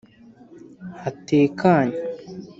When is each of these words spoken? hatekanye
hatekanye 1.01 1.95